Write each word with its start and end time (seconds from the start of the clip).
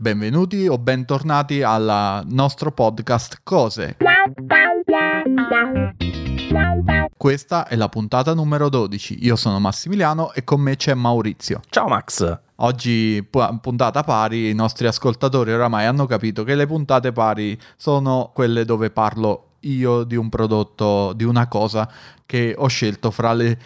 Benvenuti 0.00 0.66
o 0.66 0.78
bentornati 0.78 1.62
al 1.62 2.22
nostro 2.28 2.72
podcast 2.72 3.40
Cose. 3.42 3.98
Questa 7.18 7.66
è 7.66 7.76
la 7.76 7.88
puntata 7.90 8.32
numero 8.32 8.70
12. 8.70 9.22
Io 9.26 9.36
sono 9.36 9.60
Massimiliano 9.60 10.32
e 10.32 10.42
con 10.42 10.62
me 10.62 10.76
c'è 10.76 10.94
Maurizio. 10.94 11.60
Ciao 11.68 11.86
Max. 11.86 12.38
Oggi 12.56 13.28
puntata 13.60 14.02
pari, 14.02 14.48
i 14.48 14.54
nostri 14.54 14.86
ascoltatori 14.86 15.52
oramai 15.52 15.84
hanno 15.84 16.06
capito 16.06 16.44
che 16.44 16.54
le 16.54 16.66
puntate 16.66 17.12
pari 17.12 17.60
sono 17.76 18.30
quelle 18.32 18.64
dove 18.64 18.88
parlo 18.88 19.48
io 19.60 20.04
di 20.04 20.16
un 20.16 20.30
prodotto, 20.30 21.12
di 21.12 21.24
una 21.24 21.46
cosa 21.46 21.86
che 22.24 22.54
ho 22.56 22.68
scelto 22.68 23.10
fra 23.10 23.34
le 23.34 23.58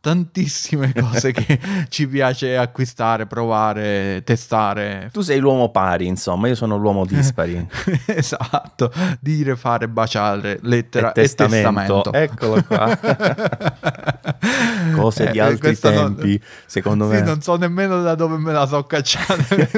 tantissime 0.00 0.92
cose 0.98 1.32
che 1.32 1.58
ci 1.88 2.08
piace 2.08 2.56
acquistare, 2.56 3.26
provare, 3.26 4.22
testare. 4.24 5.10
Tu 5.12 5.20
sei 5.20 5.38
l'uomo 5.38 5.70
pari, 5.70 6.06
insomma, 6.06 6.48
io 6.48 6.54
sono 6.54 6.76
l'uomo 6.76 7.04
dispari. 7.04 7.66
esatto, 8.06 8.92
dire, 9.20 9.56
fare, 9.56 9.88
baciare, 9.88 10.58
lettera 10.62 11.12
e 11.12 11.22
testamento. 11.22 11.98
E 11.98 12.10
testamento. 12.10 12.12
Eccolo 12.12 12.62
qua. 12.64 12.98
cose 14.94 15.28
eh, 15.28 15.32
di 15.32 15.40
altri 15.40 15.78
tempi, 15.78 16.28
non, 16.28 16.40
secondo 16.66 17.10
sì, 17.10 17.16
me. 17.16 17.20
non 17.22 17.40
so 17.40 17.56
nemmeno 17.56 18.02
da 18.02 18.14
dove 18.14 18.36
me 18.36 18.52
la 18.52 18.66
so 18.66 18.84
cacciata. 18.84 19.36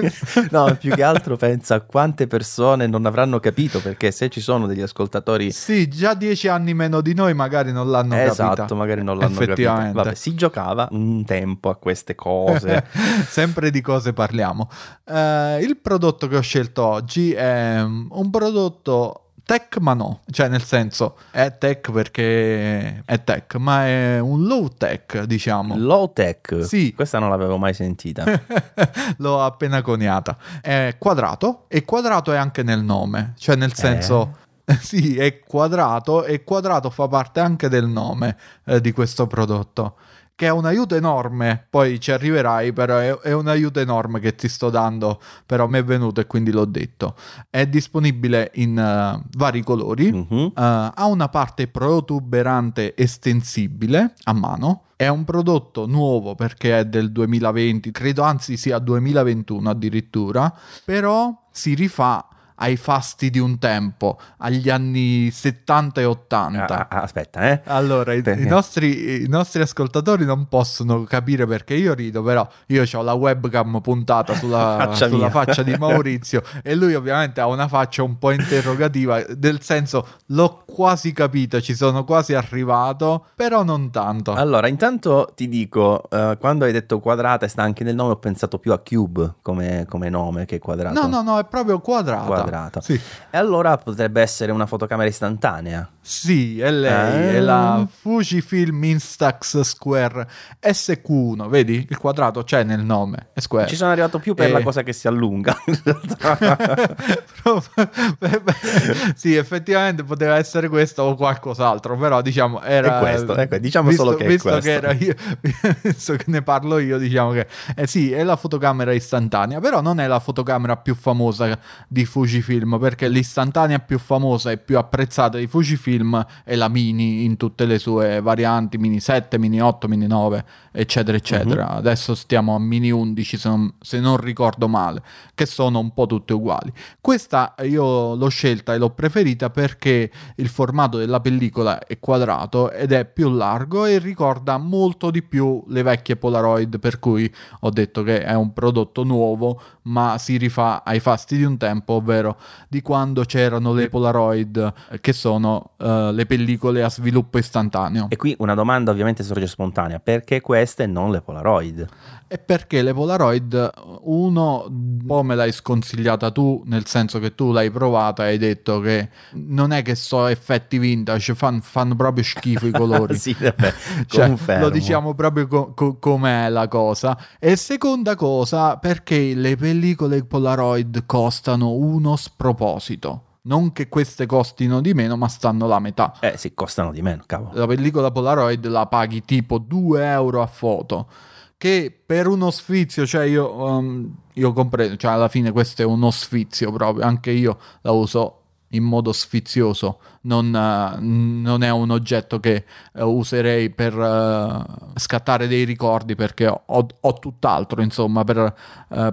no, 0.51 0.77
più 0.79 0.95
che 0.95 1.03
altro 1.05 1.37
pensa 1.37 1.77
a 1.77 1.81
quante 1.81 2.27
persone 2.27 2.87
non 2.87 3.07
avranno 3.07 3.41
capito, 3.41 3.81
perché 3.81 4.11
se 4.11 4.29
ci 4.29 4.41
sono 4.41 4.67
degli 4.67 4.83
ascoltatori... 4.83 5.51
Sì, 5.53 5.89
già 5.89 6.15
dieci 6.15 6.49
anni 6.49 6.75
meno 6.75 7.01
di 7.01 7.15
noi 7.15 7.35
magari 7.35 7.73
non 7.73 7.91
l'hanno 7.91 8.15
esatto, 8.15 8.37
capita. 8.37 8.53
Esatto, 8.53 8.75
magari 8.75 9.03
non 9.03 9.19
l'hanno 9.19 9.39
capito. 9.39 9.71
Vabbè, 9.93 10.15
si 10.15 10.35
giocava 10.35 10.89
un 10.91 11.25
tempo 11.25 11.69
a 11.69 11.77
queste 11.77 12.15
cose. 12.15 12.85
Sempre 13.27 13.71
di 13.71 13.81
cose 13.81 14.13
parliamo. 14.13 14.69
Uh, 15.05 15.61
il 15.61 15.79
prodotto 15.81 16.29
che 16.29 16.37
ho 16.37 16.41
scelto 16.41 16.85
oggi 16.85 17.33
è 17.33 17.81
un 17.81 18.31
prodotto 18.31 19.22
tech 19.45 19.79
ma 19.79 19.95
no, 19.95 20.21
cioè 20.31 20.49
nel 20.49 20.63
senso 20.63 21.17
è 21.31 21.57
tech 21.59 21.91
perché 21.91 23.03
è 23.05 23.25
tech, 23.25 23.57
ma 23.57 23.87
è 23.87 24.19
un 24.19 24.45
low 24.45 24.69
tech 24.69 25.23
diciamo. 25.25 25.77
Low 25.77 26.13
tech? 26.13 26.65
Sì. 26.65 26.93
Questa 26.95 27.19
non 27.19 27.31
l'avevo 27.31 27.59
mai 27.59 27.75
sentita. 27.75 28.25
L'ho 29.19 29.43
appena 29.43 29.83
coniata. 29.83 30.37
È 30.61 30.97
quadrato 30.99 31.65
e 31.69 31.85
quadrato 31.85 32.33
è 32.33 32.37
anche 32.37 32.63
nel 32.63 32.83
nome, 32.83 33.35
cioè 33.39 33.57
nel 33.57 33.75
senso... 33.75 34.37
Eh? 34.37 34.41
Sì, 34.81 35.19
è 35.19 35.41
quadrato 35.41 36.25
e 36.25 36.45
quadrato 36.45 36.89
fa 36.89 37.09
parte 37.09 37.41
anche 37.41 37.69
del 37.69 37.87
nome 37.87 38.37
eh, 38.65 38.81
di 38.81 38.93
questo 38.93 39.27
prodotto 39.27 39.97
che 40.43 40.49
è 40.49 40.51
un 40.51 40.65
aiuto 40.65 40.97
enorme, 40.97 41.69
poi 41.71 42.01
ci 42.01 42.11
arriverai, 42.11 42.73
però 42.73 42.99
è, 42.99 43.17
è, 43.19 43.33
un 43.33 43.47
aiuto 43.47 43.79
enorme 43.79 44.19
che 44.19 44.35
ti 44.35 44.49
sto 44.49 44.71
dando, 44.71 45.21
però 45.47 45.69
mi 45.69 45.79
è 45.79 45.85
venuto 45.85 46.21
e 46.21 46.27
quindi 46.27 46.51
l'ho 46.51 46.65
detto. 46.65 47.15
È 47.49 47.65
disponibile 47.69 48.51
in 48.55 48.71
uh, 48.71 49.23
vari 49.37 49.63
colori, 49.63 50.11
uh-huh. 50.11 50.47
uh, 50.47 50.53
ha 50.57 51.07
una 51.07 51.29
parte 51.29 51.69
protuberante 51.69 52.97
estensibile 52.97 54.15
a 54.25 54.33
mano, 54.33 54.87
è 54.97 55.07
un 55.07 55.23
prodotto 55.23 55.87
nuovo 55.87 56.35
perché 56.35 56.81
è 56.81 56.87
del 56.87 57.13
2020, 57.13 57.93
credo 57.93 58.23
anzi 58.23 58.57
sia 58.57 58.81
2021 58.81 59.71
addirittura, 59.71 60.53
però 60.85 61.41
si 61.53 61.75
rifà 61.75 62.27
ai 62.63 62.77
fasti 62.77 63.29
di 63.29 63.41
un 63.41 63.59
tempo, 63.59 64.19
agli 64.39 64.71
anni 64.71 65.31
70 65.33 66.01
e 66.01 66.05
80. 66.05 66.65
Ah, 66.65 66.87
ah, 66.89 67.03
aspetta, 67.03 67.51
eh. 67.51 67.61
Allora, 67.65 68.15
i, 68.15 68.23
i, 68.25 68.47
nostri, 68.47 69.25
i, 69.25 69.29
nostri, 69.29 69.63
ascoltatori 69.63 70.25
non 70.25 70.47
possono 70.47 71.03
capire 71.03 71.45
perché 71.45 71.75
io 71.75 71.93
rido, 71.93 72.23
però 72.23 72.49
io 72.69 72.85
ho 72.93 73.03
la 73.03 73.15
webcam 73.15 73.81
puntata 73.81 74.37
sulla 74.37 74.77
faccia, 74.87 75.09
sulla 75.09 75.31
faccia 75.31 75.65
di 75.65 75.75
Maurizio 75.77 76.43
e 76.63 76.77
lui 76.77 76.95
ovviamente 76.95 77.41
ha 77.41 77.49
una 77.49 77.67
faccia 77.67 78.05
un 78.05 78.17
po' 78.17 78.31
interrogativa, 78.31 79.21
nel 79.41 79.61
senso 79.61 80.07
l'ho 80.27 80.63
quasi 80.65 81.13
capito, 81.13 81.61
ci 81.61 81.75
sono 81.75 82.05
quasi 82.05 82.35
arrivato, 82.35 83.27
però 83.35 83.65
non 83.65 83.91
tanto. 83.91 84.35
Allora, 84.35 84.69
intanto 84.69 85.33
ti 85.35 85.49
dico, 85.49 86.05
uh, 86.09 86.39
quando 86.39 86.65
hai 86.65 86.71
detto 86.71 87.01
quadrata 87.01 87.45
e 87.45 87.49
sta 87.49 87.63
anche 87.63 87.83
nel 87.83 87.97
nome, 87.97 88.13
ho 88.13 88.19
pensato 88.19 88.61
più 88.61 88.73
a 88.73 88.79
cube 88.79 89.35
come, 89.43 89.85
come 89.89 90.09
nome 90.09 90.45
che 90.45 90.61
quadrato. 90.61 91.01
No, 91.01 91.09
no, 91.09 91.23
no, 91.23 91.39
è 91.41 91.45
proprio 91.45 91.81
quadrata. 91.81 92.25
quadrata 92.25 92.51
quadrata. 92.53 92.81
Sì. 92.83 93.01
E 93.31 93.37
allora 93.39 93.77
potrebbe 93.79 94.21
essere 94.21 94.53
una 94.53 94.67
fotocamera 94.67 95.09
istantanea. 95.09 95.89
Sì, 96.05 96.59
è 96.59 96.69
lei, 96.69 96.91
ah. 96.91 97.31
è 97.31 97.39
la 97.39 97.87
Fujifilm 97.89 98.83
Instax 98.83 99.61
Square 99.61 100.29
SQ1, 100.61 101.49
vedi? 101.49 101.87
Il 101.89 101.97
quadrato 101.97 102.43
c'è 102.43 102.65
nel 102.65 102.83
nome, 102.83 103.29
è 103.33 103.39
Square. 103.39 103.69
Ci 103.69 103.77
sono 103.77 103.93
arrivato 103.93 104.19
più 104.19 104.35
per 104.35 104.49
e... 104.49 104.51
la 104.51 104.63
cosa 104.63 104.83
che 104.83 104.93
si 104.93 105.07
allunga. 105.07 105.57
sì, 109.15 109.37
effettivamente 109.37 110.03
poteva 110.03 110.39
essere 110.39 110.69
questo 110.69 111.05
o 111.05 111.15
qualcos'altro, 111.15 111.97
però 111.97 112.21
diciamo 112.21 112.63
era... 112.63 112.97
È 112.97 113.01
questo, 113.01 113.37
ecco, 113.37 113.59
diciamo 113.59 113.91
visto, 113.91 114.03
solo 114.03 114.17
che 114.17 114.27
visto. 114.27 114.59
Che 114.59 114.73
era 114.73 114.91
io, 114.91 115.15
visto 115.83 116.17
che 116.17 116.25
ne 116.27 116.43
parlo 116.43 116.79
io, 116.79 116.99
diciamo 116.99 117.31
che... 117.31 117.47
Eh 117.77 117.87
sì, 117.87 118.11
è 118.11 118.25
la 118.25 118.35
fotocamera 118.35 118.93
istantanea, 118.93 119.61
però 119.61 119.81
non 119.81 120.01
è 120.01 120.09
la 120.09 120.19
fotocamera 120.19 120.79
più 120.79 120.97
famosa 120.97 121.57
di 121.87 122.05
Fujifilm, 122.05 122.81
perché 122.81 123.07
l'istantanea 123.07 123.79
più 123.79 124.01
famosa 124.01 124.51
e 124.51 124.59
più 124.59 124.79
apprezzata 124.79 125.39
di 125.39 125.47
Fujifilm 125.47 125.91
film 125.93 126.25
e 126.45 126.57
la 126.57 126.69
mini 126.69 127.25
in 127.25 127.37
tutte 127.37 127.67
le 127.67 127.79
sue 127.79 128.21
varianti, 128.21 128.79
mini 128.79 129.01
7, 129.01 129.39
mini 129.39 129.61
8, 129.61 129.89
mini 129.89 130.07
9, 130.07 130.45
eccetera, 130.73 131.17
eccetera. 131.17 131.69
Uh-huh. 131.71 131.77
Adesso 131.77 132.15
stiamo 132.15 132.55
a 132.55 132.59
mini 132.59 132.91
11 132.91 133.37
se 133.37 133.49
non, 133.49 133.75
se 133.81 134.01
non, 134.01 134.17
ricordo 134.17 134.69
male, 134.69 135.03
che 135.35 135.47
sono 135.47 135.79
un 135.79 135.93
po' 135.93 136.07
tutte 136.07 136.33
uguali. 136.33 136.73
Questa 137.01 137.55
io 137.65 138.15
l'ho 138.15 138.29
scelta 138.29 138.75
e 138.75 138.79
l'ho 138.79 138.91
preferita 138.91 139.51
perché 139.51 140.11
il 140.37 140.49
formato 140.49 140.97
della 140.97 141.21
pellicola 141.21 141.87
è 141.87 141.99
quadrato 141.99 142.71
ed 142.71 142.93
è 142.93 143.05
più 143.05 143.31
largo 143.31 143.85
e 143.85 143.99
ricorda 143.99 144.57
molto 144.57 145.11
di 145.11 145.23
più 145.23 145.63
le 145.69 145.83
vecchie 145.83 146.17
Polaroid, 146.17 146.79
per 146.79 146.99
cui 146.99 147.33
ho 147.61 147.71
detto 147.71 148.03
che 148.03 148.23
è 148.23 148.35
un 148.35 148.53
prodotto 148.53 149.05
nuovo, 149.05 149.61
ma 149.83 150.17
si 150.19 150.37
rifà 150.37 150.83
ai 150.85 151.01
fasti 151.01 151.37
di 151.37 151.45
un 151.45 151.57
tempo, 151.57 151.95
ovvero 151.95 152.39
di 152.69 152.81
quando 152.83 153.25
c'erano 153.25 153.73
le 153.73 153.89
Polaroid 153.89 154.73
che 155.01 155.13
sono 155.13 155.73
uh, 155.83 156.13
le 156.13 156.27
pellicole 156.27 156.83
a 156.83 156.89
sviluppo 156.89 157.39
istantaneo. 157.39 158.07
E 158.09 158.17
qui 158.17 158.35
una 158.39 158.55
domanda 158.55 158.91
ovviamente 158.91 159.23
sorge 159.23 159.47
spontanea, 159.47 159.99
perché 159.99 160.41
queste 160.41 160.85
e 160.85 160.87
non 160.87 161.11
le 161.11 161.21
Polaroid? 161.21 161.87
E 162.29 162.39
perché 162.39 162.83
le 162.83 162.95
Polaroid, 162.95 163.71
uno, 164.05 164.65
un 164.67 165.05
po' 165.07 165.23
me 165.23 165.35
l'hai 165.35 165.53
sconsigliata 165.53 166.31
tu, 166.31 166.63
nel 166.67 166.87
senso 166.87 167.19
che 167.19 167.35
tu 167.35 167.53
l'hai 167.53 167.71
provata 167.71 168.25
e 168.25 168.31
hai 168.31 168.39
detto 168.39 168.81
che 168.81 169.11
non 169.33 169.73
è 169.73 169.83
che 169.83 169.95
so 169.95 170.27
effetti 170.27 170.79
vintage, 170.79 171.35
fan, 171.35 171.61
fanno 171.61 171.95
proprio 171.95 172.25
schifo 172.25 172.67
i 172.67 172.71
colori. 172.71 173.17
sì, 173.19 173.37
vabbè, 173.39 173.75
cioè, 174.07 174.35
lo 174.59 174.71
diciamo 174.71 175.15
proprio 175.15 175.47
co- 175.47 175.75
co- 175.75 175.99
com'è 175.99 176.49
la 176.49 176.69
cosa. 176.69 177.19
E 177.39 177.57
seconda 177.57 178.15
cosa, 178.15 178.79
perché 178.79 179.35
le 179.35 179.57
pellicole 179.57 180.25
Polaroid 180.25 181.05
costano 181.05 181.73
uno 181.73 182.17
sproposito. 182.17 183.25
Non 183.45 183.73
che 183.73 183.89
queste 183.89 184.27
costino 184.27 184.81
di 184.81 184.95
meno, 184.95 185.17
ma 185.17 185.27
stanno 185.27 185.67
la 185.67 185.81
metà. 185.81 186.15
Eh 186.21 186.37
sì, 186.37 186.55
costano 186.55 186.93
di 186.93 187.03
meno, 187.03 187.25
cavolo. 187.27 187.59
La 187.59 187.67
pellicola 187.67 188.13
Polaroid 188.13 188.65
la 188.67 188.87
paghi 188.87 189.25
tipo 189.25 189.59
2 189.59 190.05
euro 190.05 190.43
a 190.43 190.47
foto. 190.47 191.09
Che 191.57 191.97
per 192.05 192.29
uno 192.29 192.51
sfizio, 192.51 193.05
cioè 193.05 193.25
io, 193.25 193.53
um, 193.55 194.15
io 194.35 194.53
comprendo, 194.53 194.97
cioè 194.97 195.13
alla 195.13 195.29
fine 195.29 195.51
questo 195.51 195.83
è 195.83 195.85
uno 195.85 196.11
sfizio 196.11 196.71
proprio. 196.71 197.05
Anche 197.05 197.33
io 197.33 197.59
la 197.81 197.91
uso 197.91 198.42
in 198.73 198.85
modo 198.85 199.13
sfizioso, 199.13 199.99
non, 200.23 200.47
uh, 200.47 200.99
non, 201.01 201.63
è 201.63 201.71
un 201.71 201.91
oggetto 201.91 202.39
che 202.41 202.65
uh, 202.95 203.05
userei 203.05 203.71
per 203.71 203.97
uh, 203.97 204.63
scattare 204.95 205.47
dei 205.47 205.65
ricordi 205.65 206.15
perché 206.15 206.47
ho, 206.47 206.87
ho 207.01 207.15
tutt'altro 207.15 207.83
insomma 207.83 208.25
per, 208.25 208.55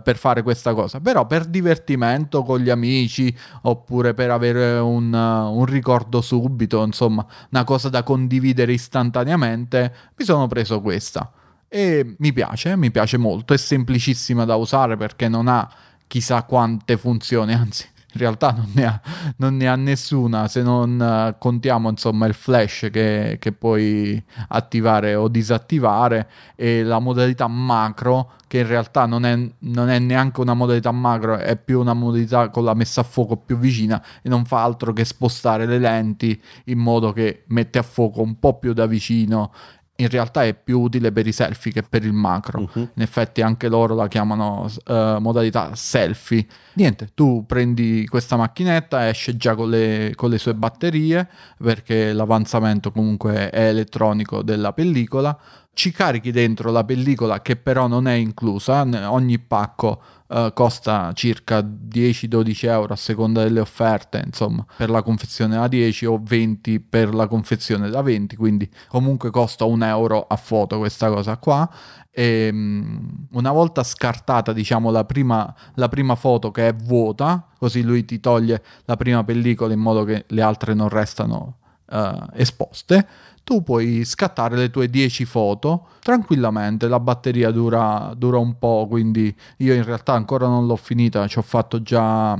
per, 0.03 0.17
fare 0.17 0.43
questa 0.43 0.73
cosa, 0.73 0.99
però 0.99 1.25
per 1.25 1.45
divertimento 1.45 2.43
con 2.43 2.59
gli 2.59 2.69
amici 2.69 3.35
oppure 3.63 4.13
per 4.13 4.31
avere 4.31 4.77
un, 4.77 5.13
un 5.13 5.65
ricordo 5.65 6.21
subito, 6.21 6.83
insomma 6.83 7.25
una 7.51 7.63
cosa 7.63 7.89
da 7.89 8.03
condividere 8.03 8.73
istantaneamente, 8.73 9.93
mi 10.17 10.25
sono 10.25 10.47
preso 10.47 10.81
questa. 10.81 11.31
E 11.71 12.15
mi 12.17 12.33
piace, 12.33 12.75
mi 12.75 12.89
piace 12.89 13.17
molto, 13.17 13.53
è 13.53 13.57
semplicissima 13.57 14.43
da 14.43 14.55
usare 14.55 14.97
perché 14.97 15.27
non 15.27 15.47
ha 15.47 15.69
chissà 16.07 16.41
quante 16.43 16.97
funzioni, 16.97 17.53
anzi 17.53 17.87
in 18.11 18.19
realtà 18.19 18.51
non 18.51 18.71
ne 18.73 18.85
ha, 18.85 19.01
non 19.37 19.55
ne 19.55 19.67
ha 19.67 19.75
nessuna 19.75 20.47
se 20.47 20.63
non 20.63 20.99
uh, 20.99 21.37
contiamo 21.37 21.89
insomma 21.89 22.25
il 22.25 22.33
flash 22.33 22.89
che, 22.91 23.37
che, 23.39 23.51
puoi 23.51 24.21
attivare 24.47 25.13
o 25.13 25.27
disattivare 25.27 26.27
e 26.55 26.83
la 26.83 26.97
modalità 26.99 27.47
macro 27.47 28.31
che 28.47 28.59
in 28.59 28.67
realtà 28.67 29.05
non 29.05 29.25
è, 29.25 29.37
non 29.59 29.89
è, 29.89 29.99
neanche 29.99 30.41
una 30.41 30.55
modalità 30.55 30.91
macro 30.91 31.37
è 31.37 31.55
più 31.55 31.79
una 31.79 31.93
modalità 31.93 32.49
con 32.49 32.63
la 32.63 32.73
messa 32.73 33.01
a 33.01 33.03
fuoco 33.03 33.37
più 33.37 33.57
vicina 33.59 34.03
e 34.23 34.29
non 34.29 34.43
fa 34.45 34.63
altro 34.63 34.91
che 34.91 35.05
spostare 35.05 35.67
le 35.67 35.77
lenti 35.77 36.41
in 36.65 36.79
modo 36.79 37.13
che 37.13 37.43
mette 37.47 37.77
a 37.77 37.83
fuoco 37.83 38.21
un 38.21 38.39
po' 38.39 38.57
più 38.57 38.73
da 38.73 38.87
vicino 38.87 39.51
in 39.99 40.09
realtà 40.09 40.43
è 40.45 40.53
più 40.53 40.79
utile 40.79 41.11
per 41.11 41.27
i 41.27 41.31
selfie 41.31 41.71
che 41.71 41.83
per 41.83 42.03
il 42.03 42.13
macro. 42.13 42.69
Mhm. 42.73 42.89
In 42.95 43.01
effetti 43.01 43.41
anche 43.41 43.67
loro 43.67 43.95
la 43.95 44.07
chiamano 44.07 44.69
eh, 44.85 45.17
modalità 45.19 45.75
selfie. 45.75 46.45
Niente, 46.73 47.09
tu 47.13 47.45
prendi 47.45 48.05
questa 48.07 48.37
macchinetta, 48.37 49.07
esce 49.09 49.35
già 49.35 49.55
con 49.55 49.69
le, 49.69 50.13
con 50.15 50.29
le 50.29 50.37
sue 50.37 50.55
batterie, 50.55 51.27
perché 51.61 52.13
l'avanzamento 52.13 52.91
comunque 52.91 53.49
è 53.49 53.67
elettronico 53.67 54.41
della 54.41 54.73
pellicola. 54.73 55.37
Ci 55.79 55.91
carichi 55.91 56.31
dentro 56.31 56.71
la 56.71 56.83
pellicola 56.83 57.41
che 57.41 57.55
però 57.55 57.87
non 57.87 58.05
è 58.05 58.11
inclusa, 58.11 58.85
ogni 59.09 59.39
pacco 59.39 60.01
eh, 60.27 60.51
costa 60.53 61.13
circa 61.13 61.59
10-12 61.59 62.65
euro 62.67 62.91
a 62.91 62.97
seconda 62.97 63.43
delle 63.43 63.61
offerte, 63.61 64.21
insomma, 64.25 64.65
per 64.75 64.89
la 64.89 65.01
confezione 65.01 65.55
da 65.55 65.69
10 65.69 66.05
o 66.05 66.19
20 66.21 66.81
per 66.81 67.15
la 67.15 67.27
confezione 67.27 67.89
da 67.89 68.01
20, 68.01 68.35
quindi 68.35 68.69
comunque 68.89 69.29
costa 69.29 69.63
un 69.63 69.81
euro 69.81 70.27
a 70.27 70.35
foto 70.35 70.79
questa 70.79 71.09
cosa 71.09 71.37
qua. 71.37 71.69
E 72.11 72.49
mm, 72.51 72.97
una 73.31 73.53
volta 73.53 73.81
scartata, 73.81 74.51
diciamo, 74.51 74.91
la 74.91 75.05
prima, 75.05 75.55
la 75.75 75.87
prima 75.87 76.15
foto 76.15 76.51
che 76.51 76.67
è 76.67 76.75
vuota, 76.75 77.47
così 77.57 77.83
lui 77.83 78.03
ti 78.03 78.19
toglie 78.19 78.61
la 78.83 78.97
prima 78.97 79.23
pellicola 79.23 79.71
in 79.71 79.79
modo 79.79 80.03
che 80.03 80.25
le 80.27 80.41
altre 80.41 80.73
non 80.73 80.89
restano 80.89 81.59
eh, 81.89 82.17
esposte, 82.33 83.07
tu 83.49 83.63
puoi 83.63 84.05
scattare 84.05 84.55
le 84.55 84.69
tue 84.69 84.91
10 84.91 85.25
foto 85.25 85.87
tranquillamente. 86.01 86.87
La 86.87 86.99
batteria 86.99 87.49
dura, 87.49 88.13
dura 88.15 88.37
un 88.37 88.59
po', 88.59 88.85
quindi 88.87 89.35
io 89.57 89.73
in 89.73 89.83
realtà 89.83 90.13
ancora 90.13 90.45
non 90.45 90.67
l'ho 90.67 90.75
finita. 90.75 91.25
Ci 91.25 91.39
ho 91.39 91.41
fatto 91.41 91.81
già 91.81 92.37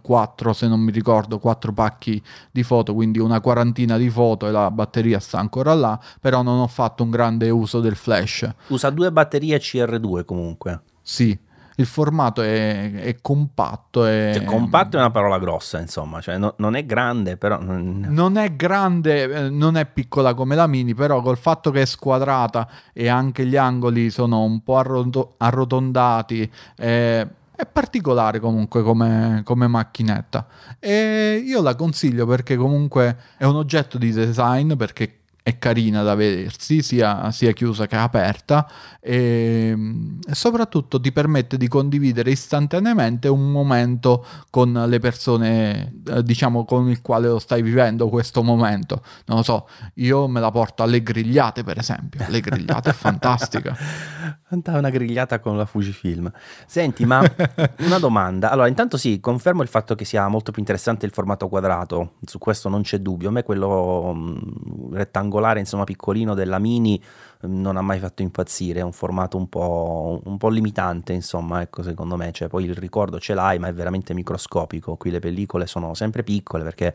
4, 0.00 0.52
se 0.52 0.68
non 0.68 0.78
mi 0.78 0.92
ricordo, 0.92 1.40
4 1.40 1.72
pacchi 1.72 2.22
di 2.52 2.62
foto, 2.62 2.94
quindi 2.94 3.18
una 3.18 3.40
quarantina 3.40 3.96
di 3.96 4.08
foto 4.08 4.46
e 4.46 4.52
la 4.52 4.70
batteria 4.70 5.18
sta 5.18 5.40
ancora 5.40 5.74
là. 5.74 5.98
Però 6.20 6.42
non 6.42 6.60
ho 6.60 6.68
fatto 6.68 7.02
un 7.02 7.10
grande 7.10 7.50
uso 7.50 7.80
del 7.80 7.96
flash. 7.96 8.48
Usa 8.68 8.90
due 8.90 9.10
batterie 9.10 9.58
CR2 9.58 10.24
comunque. 10.24 10.82
Sì, 11.02 11.36
il 11.76 11.86
formato 11.86 12.42
è, 12.42 12.92
è 12.92 13.16
compatto. 13.20 14.04
È... 14.04 14.32
Cioè, 14.34 14.44
compatto 14.44 14.96
è 14.96 15.00
una 15.00 15.10
parola 15.10 15.38
grossa, 15.38 15.80
insomma, 15.80 16.20
cioè, 16.20 16.38
no- 16.38 16.54
non 16.58 16.74
è 16.76 16.84
grande, 16.84 17.36
però... 17.36 17.60
non- 17.60 18.36
è 18.36 18.54
grande, 18.54 19.22
eh, 19.22 19.50
non 19.50 19.76
è 19.76 19.86
piccola 19.86 20.34
come 20.34 20.54
la 20.54 20.66
mini, 20.66 20.94
però 20.94 21.20
col 21.22 21.38
fatto 21.38 21.70
che 21.70 21.82
è 21.82 21.86
squadrata 21.86 22.68
e 22.92 23.08
anche 23.08 23.46
gli 23.46 23.56
angoli 23.56 24.10
sono 24.10 24.42
un 24.42 24.62
po' 24.62 24.78
arroto- 24.78 25.34
arrotondati, 25.38 26.50
eh, 26.76 27.28
è 27.54 27.66
particolare 27.66 28.40
comunque 28.40 28.82
come, 28.82 29.42
come 29.44 29.66
macchinetta. 29.66 30.46
E 30.78 31.42
io 31.44 31.62
la 31.62 31.74
consiglio 31.76 32.26
perché 32.26 32.56
comunque 32.56 33.16
è 33.36 33.44
un 33.44 33.56
oggetto 33.56 33.98
di 33.98 34.10
design, 34.12 34.74
perché 34.74 35.21
è 35.42 35.58
carina 35.58 36.02
da 36.02 36.14
vedersi, 36.14 36.82
sia, 36.82 37.30
sia 37.32 37.52
chiusa 37.52 37.86
che 37.86 37.96
aperta, 37.96 38.70
e, 39.00 39.76
e 40.24 40.34
soprattutto 40.34 41.00
ti 41.00 41.10
permette 41.10 41.56
di 41.56 41.66
condividere 41.66 42.30
istantaneamente 42.30 43.26
un 43.26 43.50
momento 43.50 44.24
con 44.50 44.72
le 44.86 44.98
persone, 45.00 46.00
eh, 46.06 46.22
diciamo, 46.22 46.64
con 46.64 46.88
il 46.88 47.02
quale 47.02 47.26
lo 47.26 47.40
stai 47.40 47.62
vivendo 47.62 48.08
questo 48.08 48.42
momento. 48.42 49.02
Non 49.26 49.38
lo 49.38 49.42
so, 49.42 49.68
io 49.94 50.28
me 50.28 50.38
la 50.38 50.50
porto 50.52 50.84
alle 50.84 51.02
grigliate, 51.02 51.64
per 51.64 51.78
esempio. 51.78 52.24
Le 52.28 52.40
grigliate 52.40 52.90
è 52.90 52.94
fantastica. 52.94 53.76
Andava 54.48 54.78
una 54.78 54.90
grigliata 54.90 55.38
con 55.40 55.56
la 55.56 55.64
Fujifilm. 55.64 56.30
Senti, 56.66 57.04
ma 57.04 57.20
una 57.80 57.98
domanda. 57.98 58.50
Allora, 58.50 58.68
intanto 58.68 58.96
sì, 58.96 59.20
confermo 59.20 59.62
il 59.62 59.68
fatto 59.68 59.94
che 59.94 60.04
sia 60.04 60.26
molto 60.28 60.52
più 60.52 60.60
interessante 60.60 61.06
il 61.06 61.12
formato 61.12 61.48
quadrato, 61.48 62.14
su 62.24 62.38
questo 62.38 62.68
non 62.68 62.82
c'è 62.82 62.98
dubbio. 62.98 63.28
A 63.28 63.32
me 63.32 63.42
quello 63.42 64.12
mh, 64.12 64.94
rettangolare, 64.94 65.58
insomma, 65.60 65.84
piccolino 65.84 66.34
della 66.34 66.58
Mini 66.58 67.02
mh, 67.40 67.60
non 67.60 67.76
ha 67.76 67.82
mai 67.82 67.98
fatto 67.98 68.22
impazzire, 68.22 68.80
è 68.80 68.82
un 68.82 68.92
formato 68.92 69.36
un 69.36 69.48
po', 69.48 70.20
un 70.24 70.38
po' 70.38 70.48
limitante, 70.48 71.12
insomma, 71.12 71.60
ecco, 71.62 71.82
secondo 71.82 72.16
me. 72.16 72.32
Cioè, 72.32 72.48
poi 72.48 72.64
il 72.64 72.74
ricordo 72.74 73.18
ce 73.18 73.34
l'hai, 73.34 73.58
ma 73.58 73.68
è 73.68 73.72
veramente 73.72 74.14
microscopico. 74.14 74.96
Qui 74.96 75.10
le 75.10 75.18
pellicole 75.18 75.66
sono 75.66 75.94
sempre 75.94 76.22
piccole 76.22 76.64
perché 76.64 76.94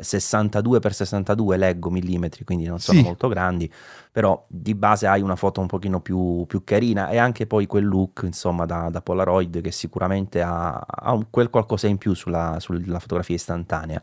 62x62 0.00 1.56
leggo 1.56 1.90
millimetri, 1.90 2.44
quindi 2.44 2.66
non 2.66 2.78
sono 2.80 2.98
Sì. 2.98 3.04
molto 3.04 3.28
grandi, 3.28 3.70
però 4.10 4.44
di 4.48 4.74
base 4.74 5.06
hai 5.06 5.20
una 5.22 5.36
foto 5.36 5.60
un 5.60 5.66
pochino 5.66 6.00
più, 6.00 6.44
più 6.46 6.64
carina 6.64 7.08
e 7.10 7.18
anche 7.18 7.46
poi 7.46 7.66
quel 7.66 7.86
look 7.86 8.22
insomma 8.24 8.66
da, 8.66 8.88
da 8.90 9.00
Polaroid 9.00 9.60
che 9.60 9.70
sicuramente 9.70 10.42
ha, 10.42 10.70
ha 10.78 11.12
un- 11.12 11.26
quel 11.30 11.50
qualcosa 11.50 11.86
in 11.86 11.98
più 11.98 12.14
sulla, 12.14 12.56
sulla 12.60 12.98
fotografia 12.98 13.34
istantanea. 13.36 14.02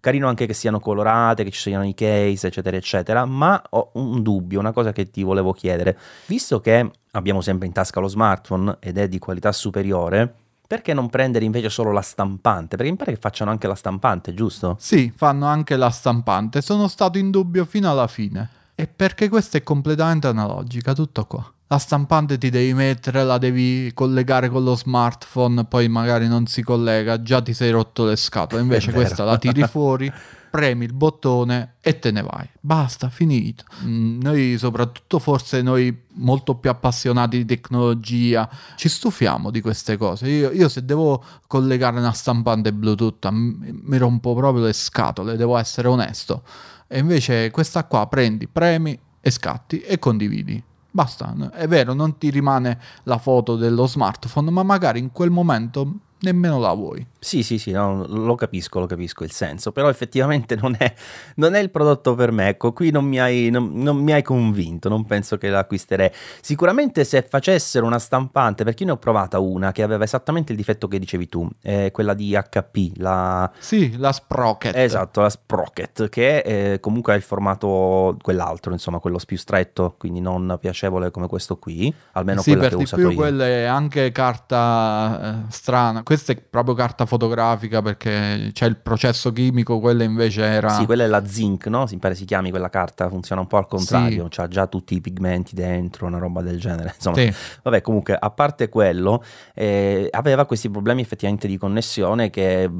Carino 0.00 0.26
anche 0.26 0.46
che 0.46 0.52
siano 0.54 0.80
colorate, 0.80 1.44
che 1.44 1.50
ci 1.52 1.60
siano 1.60 1.86
i 1.86 1.94
case, 1.94 2.48
eccetera, 2.48 2.76
eccetera, 2.76 3.24
ma 3.24 3.62
ho 3.70 3.90
un 3.94 4.20
dubbio, 4.20 4.58
una 4.58 4.72
cosa 4.72 4.90
che 4.90 5.10
ti 5.10 5.22
volevo 5.22 5.52
chiedere. 5.52 5.96
Visto 6.26 6.58
che 6.60 6.90
abbiamo 7.12 7.40
sempre 7.40 7.68
in 7.68 7.72
tasca 7.72 8.00
lo 8.00 8.08
smartphone 8.08 8.78
ed 8.80 8.98
è 8.98 9.06
di 9.06 9.20
qualità 9.20 9.52
superiore, 9.52 10.34
perché 10.72 10.94
non 10.94 11.10
prendere 11.10 11.44
invece 11.44 11.68
solo 11.68 11.92
la 11.92 12.00
stampante? 12.00 12.76
Perché 12.76 12.90
mi 12.90 12.96
pare 12.96 13.12
che 13.12 13.18
facciano 13.18 13.50
anche 13.50 13.66
la 13.66 13.74
stampante, 13.74 14.32
giusto? 14.32 14.78
Sì, 14.80 15.12
fanno 15.14 15.44
anche 15.44 15.76
la 15.76 15.90
stampante. 15.90 16.62
Sono 16.62 16.88
stato 16.88 17.18
in 17.18 17.30
dubbio 17.30 17.66
fino 17.66 17.90
alla 17.90 18.06
fine. 18.06 18.48
E 18.74 18.86
perché 18.86 19.28
questa 19.28 19.58
è 19.58 19.62
completamente 19.62 20.28
analogica, 20.28 20.94
tutto 20.94 21.26
qua. 21.26 21.44
La 21.66 21.76
stampante 21.76 22.38
ti 22.38 22.48
devi 22.48 22.72
mettere, 22.72 23.22
la 23.22 23.36
devi 23.36 23.90
collegare 23.92 24.48
con 24.48 24.64
lo 24.64 24.74
smartphone, 24.74 25.66
poi 25.66 25.88
magari 25.88 26.26
non 26.26 26.46
si 26.46 26.62
collega, 26.62 27.20
già 27.20 27.42
ti 27.42 27.52
sei 27.52 27.70
rotto 27.70 28.06
le 28.06 28.16
scatole. 28.16 28.62
Invece 28.62 28.92
questa 28.92 29.24
la 29.24 29.36
tiri 29.36 29.64
fuori, 29.64 30.10
premi 30.52 30.84
il 30.84 30.92
bottone 30.92 31.76
e 31.80 31.98
te 31.98 32.10
ne 32.10 32.20
vai. 32.20 32.46
Basta, 32.60 33.08
finito. 33.08 33.64
Mm, 33.84 34.20
noi, 34.20 34.58
soprattutto 34.58 35.18
forse 35.18 35.62
noi 35.62 36.02
molto 36.16 36.56
più 36.56 36.68
appassionati 36.68 37.38
di 37.38 37.46
tecnologia, 37.46 38.46
ci 38.76 38.90
stufiamo 38.90 39.50
di 39.50 39.62
queste 39.62 39.96
cose. 39.96 40.28
Io, 40.28 40.50
io 40.50 40.68
se 40.68 40.84
devo 40.84 41.24
collegare 41.46 41.98
una 41.98 42.12
stampante 42.12 42.70
Bluetooth 42.70 43.30
m- 43.30 43.80
mi 43.82 43.96
rompo 43.96 44.34
proprio 44.34 44.64
le 44.64 44.74
scatole, 44.74 45.38
devo 45.38 45.56
essere 45.56 45.88
onesto. 45.88 46.42
E 46.86 46.98
invece 46.98 47.50
questa 47.50 47.84
qua 47.84 48.06
prendi, 48.06 48.46
premi 48.46 48.98
e 49.22 49.30
scatti 49.30 49.80
e 49.80 49.98
condividi. 49.98 50.62
Basta, 50.90 51.34
è 51.54 51.66
vero, 51.66 51.94
non 51.94 52.18
ti 52.18 52.28
rimane 52.28 52.78
la 53.04 53.16
foto 53.16 53.56
dello 53.56 53.86
smartphone, 53.86 54.50
ma 54.50 54.62
magari 54.62 54.98
in 54.98 55.12
quel 55.12 55.30
momento 55.30 55.94
nemmeno 56.22 56.58
la 56.58 56.72
vuoi. 56.72 57.06
Sì, 57.18 57.42
sì, 57.42 57.58
sì, 57.58 57.70
no, 57.70 58.04
lo 58.06 58.34
capisco, 58.34 58.80
lo 58.80 58.86
capisco 58.86 59.22
il 59.22 59.30
senso, 59.30 59.70
però 59.70 59.88
effettivamente 59.88 60.56
non 60.56 60.74
è, 60.76 60.92
non 61.36 61.54
è 61.54 61.60
il 61.60 61.70
prodotto 61.70 62.14
per 62.14 62.32
me, 62.32 62.48
ecco, 62.48 62.72
qui 62.72 62.90
non 62.90 63.04
mi, 63.04 63.20
hai, 63.20 63.50
non, 63.50 63.70
non 63.74 63.96
mi 63.96 64.12
hai 64.12 64.22
convinto, 64.22 64.88
non 64.88 65.04
penso 65.04 65.38
che 65.38 65.48
l'acquisterei. 65.48 66.10
Sicuramente 66.40 67.04
se 67.04 67.22
facessero 67.22 67.86
una 67.86 67.98
stampante, 67.98 68.64
perché 68.64 68.82
io 68.82 68.88
ne 68.88 68.94
ho 68.94 68.98
provata 68.98 69.38
una 69.38 69.72
che 69.72 69.82
aveva 69.82 70.04
esattamente 70.04 70.52
il 70.52 70.58
difetto 70.58 70.88
che 70.88 70.98
dicevi 70.98 71.28
tu, 71.28 71.48
eh, 71.62 71.90
quella 71.92 72.14
di 72.14 72.36
HP, 72.36 72.96
la... 72.96 73.50
Sì, 73.58 73.96
la 73.98 74.12
Sprocket. 74.12 74.74
Esatto, 74.74 75.20
la 75.20 75.30
Sprocket, 75.30 76.08
che 76.08 76.38
eh, 76.38 76.80
comunque 76.80 77.12
ha 77.12 77.16
il 77.16 77.22
formato 77.22 78.16
quell'altro, 78.20 78.72
insomma, 78.72 78.98
quello 78.98 79.18
più 79.24 79.36
stretto, 79.36 79.94
quindi 79.98 80.20
non 80.20 80.56
piacevole 80.60 81.10
come 81.10 81.26
questo 81.26 81.56
qui, 81.56 81.92
almeno 82.12 82.42
sì, 82.42 82.50
quella 82.50 82.62
per 82.62 82.70
che 82.70 82.74
ho 82.74 82.78
di 82.78 82.84
usato 82.84 83.02
più 83.02 83.10
io. 83.10 83.16
quella 83.16 83.46
è 83.46 83.62
anche 83.64 84.10
carta 84.12 85.44
eh, 85.46 85.52
strana. 85.52 86.02
Questa 86.12 86.32
è 86.32 86.36
proprio 86.36 86.74
carta 86.74 87.06
fotografica 87.06 87.80
perché 87.80 88.50
c'è 88.52 88.66
il 88.66 88.76
processo 88.76 89.32
chimico, 89.32 89.80
quella 89.80 90.04
invece 90.04 90.42
era... 90.42 90.68
Sì, 90.68 90.84
quella 90.84 91.04
è 91.04 91.06
la 91.06 91.24
zinc, 91.24 91.68
no? 91.68 91.86
Mi 91.90 91.96
pare 91.96 92.14
si 92.14 92.26
chiami 92.26 92.50
quella 92.50 92.68
carta, 92.68 93.08
funziona 93.08 93.40
un 93.40 93.46
po' 93.46 93.56
al 93.56 93.66
contrario, 93.66 94.26
c'ha 94.28 94.46
già 94.46 94.66
tutti 94.66 94.94
i 94.94 95.00
pigmenti 95.00 95.54
dentro, 95.54 96.04
una 96.04 96.18
roba 96.18 96.42
del 96.42 96.60
genere. 96.60 96.92
Insomma, 96.94 97.16
Sì. 97.16 97.32
vabbè, 97.62 97.80
comunque, 97.80 98.14
a 98.14 98.28
parte 98.28 98.68
quello, 98.68 99.24
eh, 99.54 100.06
aveva 100.10 100.44
questi 100.44 100.68
problemi 100.68 101.00
effettivamente 101.00 101.48
di 101.48 101.56
connessione 101.56 102.28
che 102.28 102.70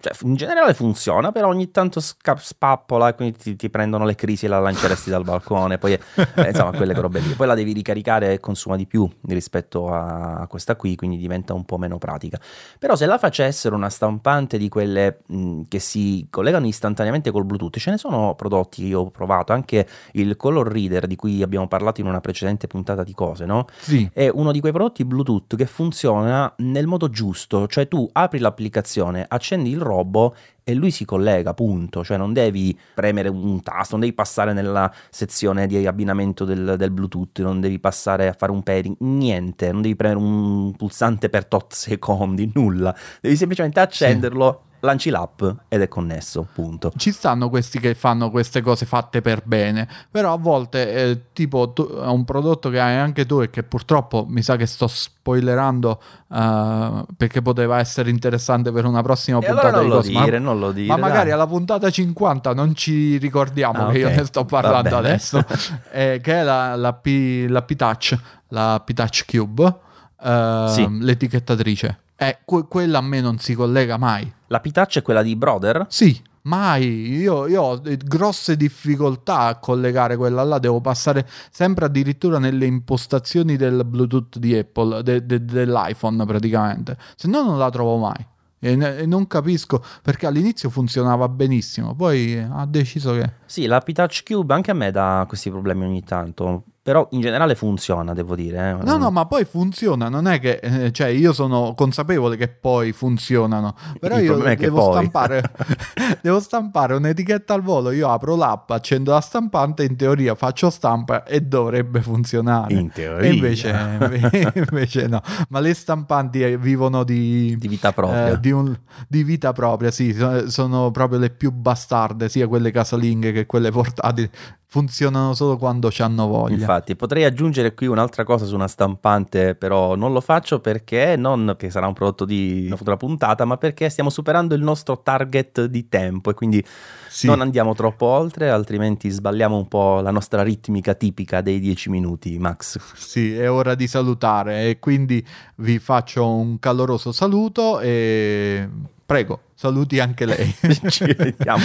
cioè, 0.00 0.12
in 0.22 0.36
generale 0.36 0.72
funziona, 0.72 1.32
però 1.32 1.48
ogni 1.48 1.72
tanto 1.72 1.98
sca- 1.98 2.36
spappola 2.36 3.08
e 3.08 3.14
quindi 3.16 3.36
ti, 3.38 3.56
ti 3.56 3.70
prendono 3.70 4.04
le 4.04 4.14
crisi 4.14 4.46
e 4.46 4.48
la 4.48 4.60
lanceresti 4.60 5.10
dal 5.10 5.24
balcone, 5.24 5.78
poi 5.78 5.94
eh, 5.94 6.48
insomma 6.48 6.70
quelle 6.70 6.92
robe 6.92 7.18
lì. 7.18 7.32
Poi 7.32 7.48
la 7.48 7.54
devi 7.54 7.72
ricaricare 7.72 8.34
e 8.34 8.38
consuma 8.38 8.76
di 8.76 8.86
più 8.86 9.10
rispetto 9.26 9.92
a 9.92 10.46
questa 10.48 10.76
qui, 10.76 10.94
quindi 10.94 11.16
diventa 11.16 11.54
un 11.54 11.64
po' 11.64 11.76
meno 11.76 11.98
pratica. 11.98 12.38
Però 12.78 12.96
se 12.96 13.06
la 13.06 13.18
facessero 13.18 13.74
una 13.74 13.90
stampante 13.90 14.58
di 14.58 14.68
quelle 14.68 15.20
mh, 15.26 15.62
che 15.68 15.78
si 15.78 16.26
collegano 16.30 16.66
istantaneamente 16.66 17.30
col 17.30 17.44
Bluetooth, 17.44 17.78
ce 17.78 17.90
ne 17.90 17.98
sono 17.98 18.34
prodotti 18.34 18.82
che 18.82 18.88
io 18.88 19.00
ho 19.00 19.10
provato, 19.10 19.52
anche 19.52 19.86
il 20.12 20.36
Color 20.36 20.66
Reader 20.70 21.06
di 21.06 21.16
cui 21.16 21.42
abbiamo 21.42 21.68
parlato 21.68 22.00
in 22.00 22.06
una 22.06 22.20
precedente 22.20 22.66
puntata 22.66 23.02
di 23.02 23.14
cose, 23.14 23.44
no? 23.44 23.66
Sì, 23.80 24.08
È 24.12 24.28
uno 24.28 24.52
di 24.52 24.60
quei 24.60 24.72
prodotti 24.72 25.04
Bluetooth 25.04 25.56
che 25.56 25.66
funziona 25.66 26.52
nel 26.58 26.86
modo 26.86 27.10
giusto, 27.10 27.66
cioè 27.66 27.88
tu 27.88 28.08
apri 28.12 28.38
l'applicazione, 28.38 29.24
accendi 29.28 29.70
il 29.70 29.80
robo 29.80 30.34
e 30.68 30.74
lui 30.74 30.90
si 30.90 31.06
collega, 31.06 31.54
punto, 31.54 32.04
cioè 32.04 32.18
non 32.18 32.34
devi 32.34 32.78
premere 32.92 33.30
un 33.30 33.62
tasto, 33.62 33.92
non 33.92 34.00
devi 34.00 34.12
passare 34.12 34.52
nella 34.52 34.92
sezione 35.08 35.66
di 35.66 35.86
abbinamento 35.86 36.44
del, 36.44 36.74
del 36.76 36.90
Bluetooth, 36.90 37.38
non 37.40 37.58
devi 37.58 37.78
passare 37.78 38.28
a 38.28 38.34
fare 38.34 38.52
un 38.52 38.62
pairing, 38.62 38.96
niente, 38.98 39.72
non 39.72 39.80
devi 39.80 39.96
premere 39.96 40.20
un 40.20 40.76
pulsante 40.76 41.30
per 41.30 41.46
tot 41.46 41.72
secondi, 41.72 42.50
nulla, 42.52 42.94
devi 43.22 43.34
semplicemente 43.34 43.80
accenderlo 43.80 44.64
lanci 44.80 45.10
l'app 45.10 45.42
ed 45.68 45.80
è 45.82 45.88
connesso, 45.88 46.46
punto. 46.52 46.92
Ci 46.96 47.10
stanno 47.12 47.48
questi 47.48 47.80
che 47.80 47.94
fanno 47.94 48.30
queste 48.30 48.60
cose 48.60 48.86
fatte 48.86 49.20
per 49.20 49.42
bene, 49.44 49.88
però 50.10 50.32
a 50.32 50.38
volte 50.38 50.92
eh, 50.92 51.20
tipo 51.32 51.70
tu, 51.72 51.88
un 51.90 52.24
prodotto 52.24 52.70
che 52.70 52.78
hai 52.80 52.96
anche 52.96 53.26
tu 53.26 53.40
e 53.40 53.50
che 53.50 53.62
purtroppo 53.62 54.24
mi 54.28 54.42
sa 54.42 54.56
che 54.56 54.66
sto 54.66 54.86
spoilerando 54.86 56.00
uh, 56.28 57.04
perché 57.16 57.42
poteva 57.42 57.78
essere 57.78 58.10
interessante 58.10 58.70
per 58.72 58.84
una 58.84 59.02
prossima 59.02 59.38
e 59.38 59.44
puntata 59.46 59.68
allora 59.68 59.76
non 59.78 59.84
di 59.84 59.90
lo 59.90 59.96
cose, 59.96 60.08
dire, 60.24 60.38
ma, 60.38 60.44
non 60.44 60.58
lo 60.58 60.72
dire. 60.72 60.88
ma 60.88 60.96
magari 60.96 61.24
dai. 61.24 61.32
alla 61.32 61.46
puntata 61.46 61.90
50 61.90 62.54
non 62.54 62.74
ci 62.74 63.16
ricordiamo 63.18 63.86
Ah, 63.86 63.90
che 63.90 63.98
io 63.98 64.08
ok. 64.08 64.16
ne 64.16 64.24
sto 64.24 64.44
parlando 64.44 64.96
adesso, 64.96 65.44
eh, 65.92 66.20
che 66.22 66.32
è 66.40 66.42
la, 66.42 66.76
la, 66.76 66.92
P, 66.94 67.46
la 67.48 67.62
P-Touch, 67.62 68.18
la 68.48 68.80
P-Touch 68.84 69.24
Cube, 69.26 69.74
eh, 70.22 70.64
Sì. 70.68 70.86
l'etichettatrice. 71.00 71.98
Eh, 72.20 72.38
que- 72.44 72.66
quella 72.68 72.98
a 72.98 73.02
me 73.02 73.20
non 73.20 73.38
si 73.38 73.54
collega 73.54 73.96
mai. 73.96 74.30
La 74.48 74.58
P-Touch 74.60 74.98
è 74.98 75.02
quella 75.02 75.22
di 75.22 75.36
Brother? 75.36 75.86
Sì, 75.88 76.20
mai. 76.42 77.12
Io, 77.16 77.46
io 77.46 77.62
ho 77.62 77.80
grosse 78.04 78.56
difficoltà 78.56 79.42
a 79.42 79.58
collegare 79.58 80.16
quella 80.16 80.42
là. 80.42 80.58
Devo 80.58 80.80
passare 80.80 81.28
sempre 81.50 81.84
addirittura 81.84 82.40
nelle 82.40 82.66
impostazioni 82.66 83.54
del 83.56 83.84
Bluetooth 83.84 84.38
di 84.38 84.56
Apple, 84.56 85.02
de- 85.04 85.24
de- 85.26 85.44
dell'iPhone 85.44 86.24
praticamente. 86.26 86.96
Se 87.14 87.28
no, 87.28 87.42
non 87.44 87.56
la 87.56 87.70
trovo 87.70 87.96
mai. 87.98 88.26
E, 88.60 88.74
ne- 88.74 88.96
e 88.98 89.06
non 89.06 89.28
capisco 89.28 89.80
perché 90.02 90.26
all'inizio 90.26 90.68
funzionava 90.70 91.28
benissimo, 91.28 91.94
poi 91.94 92.36
ha 92.36 92.66
deciso 92.66 93.12
che. 93.12 93.34
Sì, 93.46 93.66
la 93.66 93.78
P-Touch 93.78 94.24
Cube 94.24 94.52
anche 94.54 94.72
a 94.72 94.74
me 94.74 94.90
dà 94.90 95.24
questi 95.28 95.48
problemi 95.50 95.84
ogni 95.84 96.02
tanto, 96.02 96.64
però 96.88 97.06
in 97.10 97.20
generale 97.20 97.54
funziona, 97.54 98.14
devo 98.14 98.34
dire. 98.34 98.70
eh. 98.80 98.82
No, 98.82 98.96
no, 98.96 99.10
ma 99.10 99.26
poi 99.26 99.44
funziona, 99.44 100.08
non 100.08 100.26
è 100.26 100.40
che, 100.40 100.52
eh, 100.62 100.90
cioè, 100.90 101.08
io 101.08 101.34
sono 101.34 101.74
consapevole 101.76 102.38
che 102.38 102.48
poi 102.48 102.92
funzionano, 102.92 103.74
però 104.00 104.16
Il 104.16 104.24
io 104.24 104.38
devo 104.56 104.90
stampare, 104.92 105.42
devo 106.22 106.40
stampare 106.40 106.94
un'etichetta 106.94 107.52
al 107.52 107.60
volo, 107.60 107.90
io 107.90 108.08
apro 108.08 108.36
l'app, 108.36 108.70
accendo 108.70 109.12
la 109.12 109.20
stampante, 109.20 109.84
in 109.84 109.96
teoria 109.96 110.34
faccio 110.34 110.70
stampa 110.70 111.24
e 111.24 111.42
dovrebbe 111.42 112.00
funzionare. 112.00 112.72
In 112.72 112.90
teoria. 112.90 113.28
E 113.28 113.34
invece, 113.34 113.68
invece 114.54 115.08
no, 115.08 115.20
ma 115.50 115.60
le 115.60 115.74
stampanti 115.74 116.40
eh, 116.42 116.56
vivono 116.56 117.04
di, 117.04 117.54
Di 117.58 117.68
vita 117.68 117.92
propria. 117.92 118.28
eh, 118.30 118.40
di, 118.40 118.50
un- 118.50 118.74
di 119.06 119.24
vita 119.24 119.52
propria, 119.52 119.90
sì, 119.90 120.14
so- 120.14 120.48
sono 120.48 120.90
proprio 120.90 121.18
le 121.18 121.28
più 121.28 121.50
bastarde, 121.52 122.30
sia 122.30 122.48
quelle 122.48 122.70
casalinghe 122.70 123.30
che 123.32 123.44
quelle 123.44 123.70
portatili, 123.70 124.30
funzionano 124.70 125.32
solo 125.32 125.56
quando 125.56 125.90
ci 125.90 126.02
hanno 126.02 126.26
voglia. 126.26 126.54
Infatti, 126.56 126.94
potrei 126.94 127.24
aggiungere 127.24 127.72
qui 127.72 127.86
un'altra 127.86 128.24
cosa 128.24 128.44
su 128.44 128.54
una 128.54 128.68
stampante, 128.68 129.54
però 129.54 129.96
non 129.96 130.12
lo 130.12 130.20
faccio 130.20 130.60
perché 130.60 131.16
non 131.16 131.54
che 131.56 131.70
sarà 131.70 131.86
un 131.86 131.94
prodotto 131.94 132.26
di 132.26 132.64
una 132.66 132.76
futura 132.76 132.98
puntata, 132.98 133.46
ma 133.46 133.56
perché 133.56 133.88
stiamo 133.88 134.10
superando 134.10 134.54
il 134.54 134.60
nostro 134.62 135.00
target 135.00 135.64
di 135.64 135.88
tempo 135.88 136.28
e 136.30 136.34
quindi 136.34 136.62
Sì. 137.08 137.26
non 137.26 137.40
andiamo 137.40 137.74
troppo 137.74 138.04
oltre, 138.04 138.50
altrimenti 138.50 139.08
sballiamo 139.08 139.56
un 139.56 139.68
po' 139.68 140.00
la 140.00 140.10
nostra 140.10 140.42
ritmica 140.42 140.92
tipica 140.92 141.40
dei 141.40 141.60
10 141.60 141.88
minuti, 141.88 142.38
Max. 142.38 142.78
Sì, 142.94 143.34
è 143.34 143.50
ora 143.50 143.74
di 143.74 143.86
salutare 143.86 144.68
e 144.68 144.78
quindi 144.78 145.26
vi 145.56 145.78
faccio 145.78 146.28
un 146.28 146.58
caloroso 146.58 147.10
saluto 147.10 147.80
e 147.80 148.68
prego, 149.06 149.44
saluti 149.54 149.98
anche 149.98 150.26
lei. 150.26 150.54
Ci 150.88 151.04
vediamo 151.14 151.64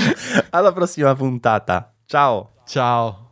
alla 0.52 0.72
prossima 0.72 1.14
puntata. 1.16 1.92
Ciao! 2.06 2.53
Ciao. 2.65 3.23